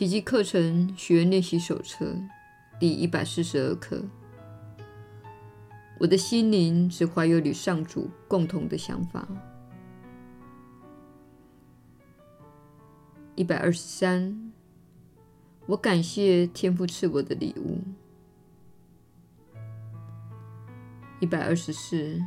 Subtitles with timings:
[0.00, 2.16] 奇迹课程学员练习手册
[2.78, 4.02] 第一百四十二课。
[5.98, 9.28] 我的心灵只怀有与上主共同的想法。
[13.34, 14.50] 一百二十三，
[15.66, 17.82] 我感谢天父赐我的礼物。
[21.20, 22.18] 一百二十四，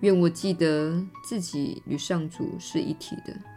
[0.00, 3.55] 愿我记得自己与上主是一体的。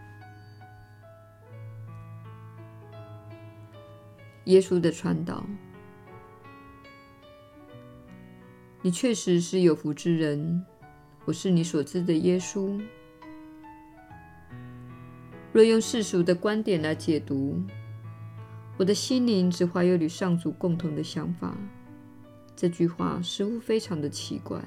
[4.50, 5.46] 耶稣的传导。
[8.82, 10.66] 你确实是有福之人，
[11.26, 12.82] 我是你所知的耶稣。
[15.54, 17.62] 若用世俗的观点来解读，
[18.76, 21.56] 我的心灵只怀有与上主共同的想法。
[22.56, 24.60] 这句话似乎非常的奇怪。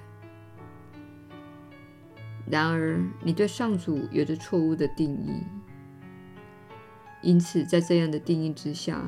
[2.48, 5.42] 然而，你对上主有着错误的定义，
[7.20, 9.02] 因此在这样的定义之下，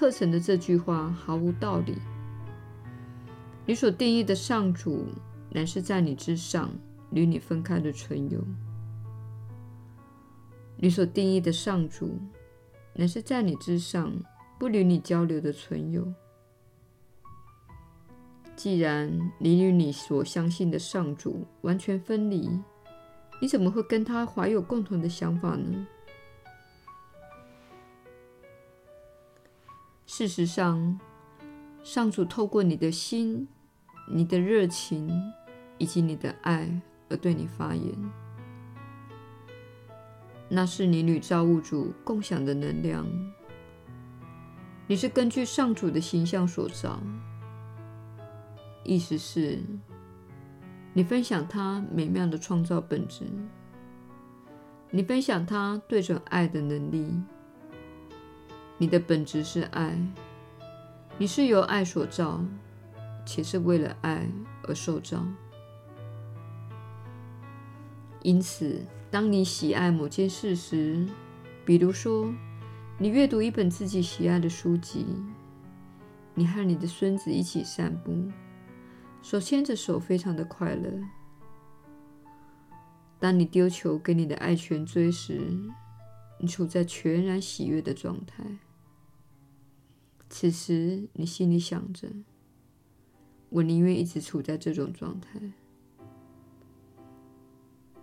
[0.00, 1.94] 课程的这句话毫无道理。
[3.66, 5.04] 你所定义的上主，
[5.50, 6.70] 乃是在你之上，
[7.10, 8.42] 与你分开的存有。
[10.78, 12.18] 你所定义的上主，
[12.94, 14.10] 乃是在你之上，
[14.58, 16.10] 不与你交流的存有。
[18.56, 22.48] 既然你与你所相信的上主完全分离，
[23.38, 25.86] 你怎么会跟他怀有共同的想法呢？
[30.12, 30.98] 事实上，
[31.84, 33.46] 上主透过你的心。
[34.12, 35.08] 你的热情
[35.78, 37.94] 以及你的爱而对你发言，
[40.48, 43.06] 那是你与造物主共享的能量。
[44.88, 47.00] 你是根据上主的形象所造，
[48.82, 49.62] 意思是，
[50.92, 53.24] 你分享他美妙的创造本质，
[54.90, 57.22] 你分享他对准爱的能力。
[58.80, 59.96] 你的本质是爱，
[61.18, 62.42] 你是由爱所造。
[63.26, 64.26] 且是为了爱
[64.66, 65.24] 而受造，
[68.22, 71.06] 因此，当你喜爱某件事时，
[71.64, 72.32] 比如说，
[72.98, 75.06] 你阅读一本自己喜爱的书籍，
[76.34, 78.28] 你和你的孙子一起散步，
[79.22, 80.90] 手牵着手，非常的快乐。
[83.20, 85.40] 当你丢球给你的爱犬追时，
[86.40, 88.42] 你处在全然喜悦的状态。
[90.30, 92.08] 此时，你心里想着。
[93.48, 95.40] 我宁愿一直处在这种状态。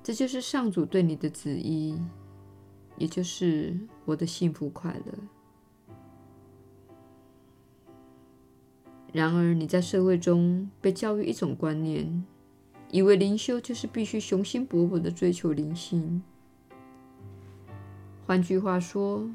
[0.03, 1.97] 这就是上主对你的旨意，
[2.97, 5.13] 也就是我的幸福快乐。
[9.13, 12.25] 然而，你在社会中被教育一种观念，
[12.91, 16.21] 以为灵修就是必须雄心勃勃的追求灵性。
[18.25, 19.29] 换句话说，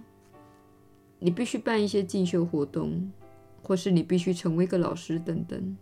[1.24, 3.12] 你必须办一些进修活动，
[3.62, 5.76] 或是你必须成为一个老师等等。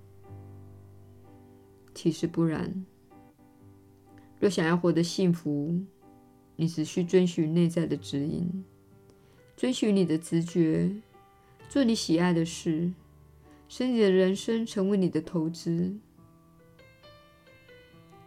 [1.95, 2.85] 其实不然。
[4.39, 5.81] 若想要获得幸福，
[6.57, 8.65] 你只需遵循内在的指引，
[9.57, 10.91] 遵循你的直觉，
[11.71, 12.93] 做你喜爱的事，
[13.67, 15.97] 使你的人生成为你的投资。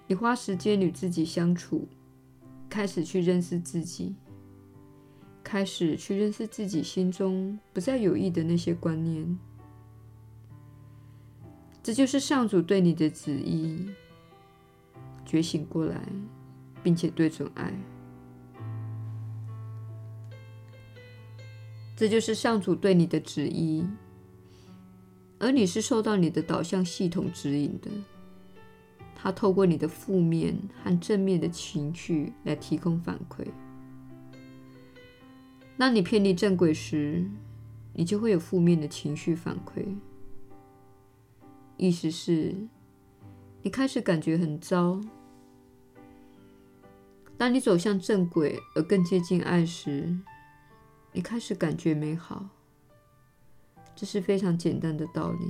[0.07, 1.87] 你花时间与自己相处，
[2.67, 4.15] 开始去认识自己，
[5.43, 9.37] 开始去认识自己心中不再有益的那些观念。
[11.83, 13.85] 这就是上主对你的旨意，
[15.25, 16.01] 觉醒过来，
[16.81, 17.73] 并且对准爱。
[21.95, 23.85] 这就是上主对你的旨意，
[25.39, 27.91] 而你是受到你的导向系统指引的。
[29.13, 33.45] 他透过你的负面和正面的情绪来提供反馈。
[35.83, 37.29] 当你偏离正轨时，
[37.91, 39.83] 你就会有负面的情绪反馈。
[41.75, 42.55] 意思是，
[43.61, 45.01] 你开始感觉很糟。
[47.37, 50.17] 当你走向正轨而更接近爱时，
[51.11, 52.47] 你开始感觉美好。
[53.93, 55.45] 这是非常简单的道理，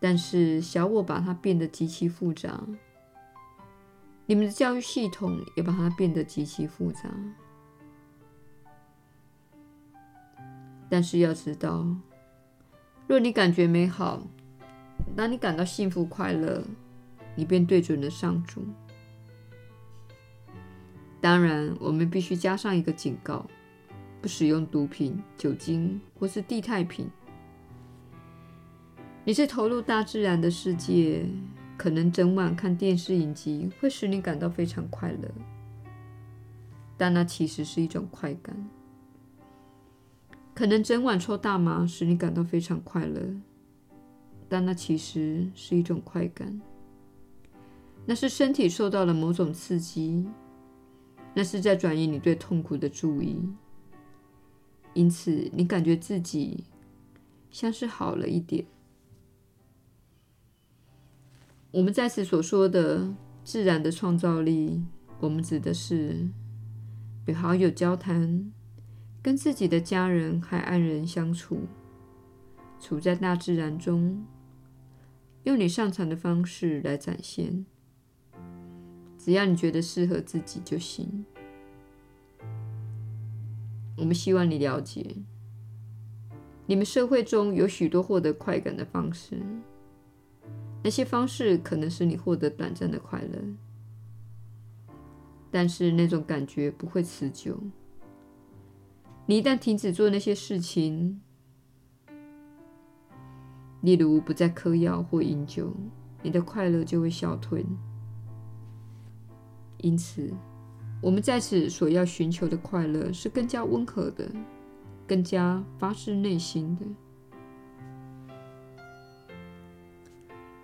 [0.00, 2.58] 但是小我把它变得极其复杂。
[4.24, 7.14] 你们的教育系统也把它变得极其复杂。
[10.90, 11.86] 但是要知道，
[13.06, 14.26] 若你感觉美好，
[15.16, 16.62] 当你感到幸福快乐，
[17.36, 18.66] 你便对准了上主。
[21.20, 23.46] 当然，我们必须加上一个警告：
[24.20, 27.08] 不使用毒品、酒精或是地太品。
[29.24, 31.24] 你是投入大自然的世界，
[31.76, 35.30] 可能整晚看电视影集会使你感到非常快乐，
[36.96, 38.56] 但那其实是一种快感。
[40.54, 43.34] 可能整晚抽大麻使你感到非常快乐，
[44.48, 46.60] 但那其实是一种快感。
[48.06, 50.26] 那是身体受到了某种刺激，
[51.34, 53.38] 那是在转移你对痛苦的注意，
[54.94, 56.64] 因此你感觉自己
[57.50, 58.64] 像是好了一点。
[61.70, 63.14] 我们在此所说的
[63.44, 64.82] 自然的创造力，
[65.20, 66.28] 我们指的是
[67.26, 68.50] 与好友交谈，
[69.22, 71.60] 跟自己的家人和爱人相处，
[72.80, 74.24] 处在大自然中，
[75.42, 77.66] 用你擅长的方式来展现。
[79.18, 81.26] 只要你觉得适合自己就行。
[83.98, 85.16] 我们希望你了解，
[86.64, 89.42] 你们社会中有许多获得快感的方式，
[90.82, 93.38] 那些方式可能使你获得短暂的快乐，
[95.50, 97.60] 但是那种感觉不会持久。
[99.30, 101.20] 你一旦停止做那些事情，
[103.80, 105.72] 例如不再嗑药或饮酒，
[106.20, 107.64] 你的快乐就会消退。
[109.76, 110.34] 因此，
[111.00, 114.28] 我们在此所要寻求的快乐是更加温和的，
[115.06, 116.84] 更加发自内心的。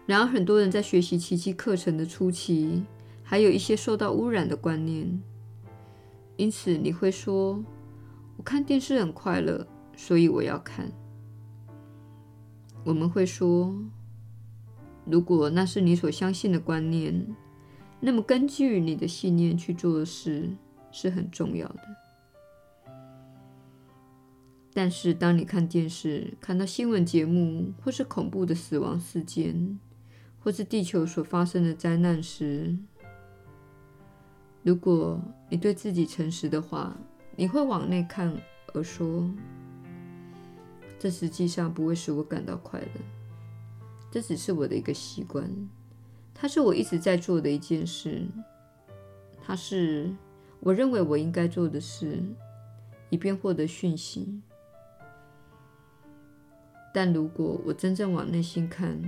[0.06, 2.84] 然而，很多人在学习奇迹课程的初期，
[3.22, 5.22] 还有一些受到污染的观念。
[6.36, 7.64] 因此，你会说
[8.46, 9.66] ：“看电视很快乐，
[9.96, 10.90] 所以我要看。”
[12.84, 13.76] 我们会说
[15.04, 17.26] ：“如果那是你所相信的观念。”
[17.98, 20.48] 那么，根据你的信念去做事
[20.92, 21.80] 是很重要的。
[24.72, 29.80] 但是，当你看电视、看到新闻节目，或是恐怖的死亡事件，
[30.38, 32.76] 或是地球所发生的灾难时，
[34.62, 36.96] 如果你对自己诚实的话，
[37.36, 38.34] 你会往内看
[38.72, 39.30] 而说
[40.98, 43.00] ：“这实际上不会使我感到快乐，
[44.10, 45.48] 这只是我的一个习惯。”
[46.34, 48.26] 它是我一直在做的一件事，
[49.42, 50.14] 它是
[50.60, 52.22] 我认为我应该做的事，
[53.08, 54.40] 以便获得讯息。
[56.92, 58.98] 但如果我真正往内心看，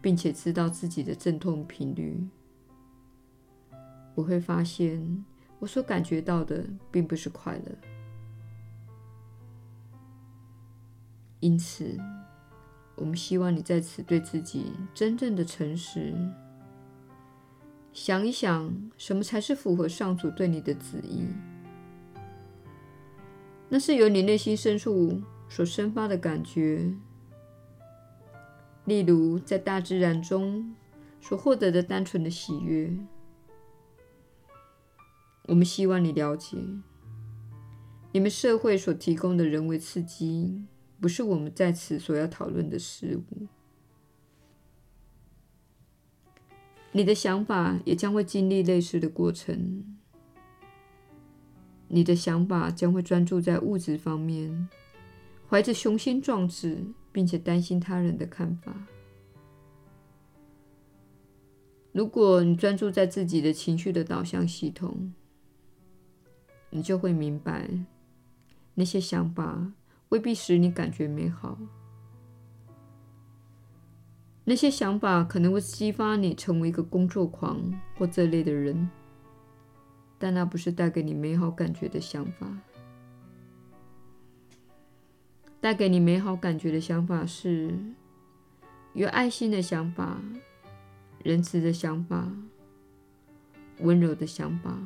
[0.00, 2.24] 并且知道自己的阵痛频率，
[4.14, 5.24] 我会发现
[5.58, 7.72] 我所感觉到的并不是快乐。
[11.40, 11.98] 因此，
[12.94, 16.14] 我们希望你在此对自己真正的诚实。
[17.92, 21.26] 想一想，什么才是符合上主对你的旨意？
[23.68, 26.92] 那是由你内心深处所生发的感觉，
[28.84, 30.74] 例如在大自然中
[31.20, 32.92] 所获得的单纯的喜悦。
[35.46, 36.56] 我们希望你了解，
[38.12, 40.64] 你们社会所提供的人为刺激，
[41.00, 43.46] 不是我们在此所要讨论的事物。
[46.92, 49.84] 你的想法也将会经历类似的过程。
[51.88, 54.68] 你的想法将会专注在物质方面，
[55.48, 58.74] 怀着雄心壮志，并且担心他人的看法。
[61.92, 65.12] 如果你专注在自己的情绪的导向系统，
[66.70, 67.68] 你就会明白，
[68.74, 69.72] 那些想法
[70.10, 71.58] 未必使你感觉美好。
[74.44, 77.60] 那些想法可能会激发你成为一个工作狂
[77.96, 78.88] 或这类的人，
[80.18, 82.46] 但那不是带给你美好感觉的想法。
[85.60, 87.76] 带给你美好感觉的想法是
[88.92, 90.20] 有爱心的想法、
[91.24, 92.30] 仁慈的想法、
[93.80, 94.78] 温柔的想法，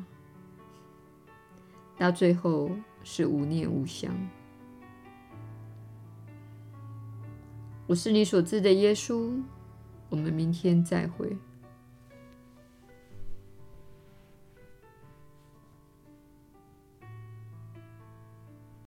[2.01, 2.71] 到最后
[3.03, 4.11] 是无念无想。
[7.85, 9.39] 我是你所知的耶稣。
[10.09, 11.37] 我们明天再会。